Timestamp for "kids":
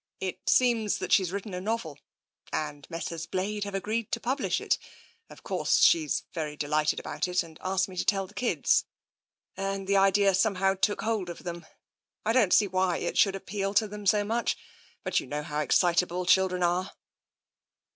8.33-8.85